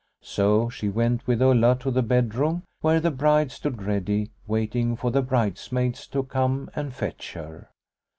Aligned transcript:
So 0.23 0.67
she 0.67 0.89
went 0.89 1.27
with 1.27 1.43
Ulla 1.43 1.77
to 1.81 1.91
the 1.91 2.01
bedroom 2.01 2.63
where 2.79 2.99
the 2.99 3.11
bride 3.11 3.51
stood 3.51 3.83
ready, 3.83 4.31
waiting 4.47 4.95
for 4.95 5.11
the 5.11 5.21
bridesmaids 5.21 6.07
to 6.07 6.23
come 6.23 6.71
and 6.75 6.91
fetch 6.91 7.33
her. 7.33 7.69